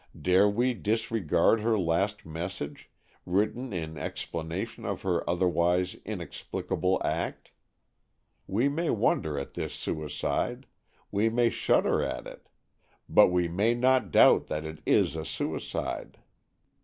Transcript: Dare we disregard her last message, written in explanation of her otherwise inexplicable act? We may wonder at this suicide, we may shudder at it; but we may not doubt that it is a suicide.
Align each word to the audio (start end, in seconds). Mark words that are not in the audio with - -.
Dare 0.19 0.49
we 0.49 0.73
disregard 0.73 1.59
her 1.59 1.77
last 1.77 2.25
message, 2.25 2.89
written 3.23 3.71
in 3.71 3.99
explanation 3.99 4.83
of 4.83 5.03
her 5.03 5.23
otherwise 5.29 5.95
inexplicable 6.05 6.99
act? 7.05 7.51
We 8.47 8.67
may 8.67 8.89
wonder 8.89 9.37
at 9.37 9.53
this 9.53 9.75
suicide, 9.75 10.65
we 11.11 11.29
may 11.29 11.49
shudder 11.49 12.01
at 12.01 12.25
it; 12.25 12.49
but 13.07 13.27
we 13.27 13.47
may 13.47 13.75
not 13.75 14.09
doubt 14.09 14.47
that 14.47 14.65
it 14.65 14.79
is 14.87 15.15
a 15.15 15.23
suicide. 15.23 16.17